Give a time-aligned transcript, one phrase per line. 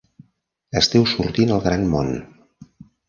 [0.81, 2.11] Esteu sortint al gran món.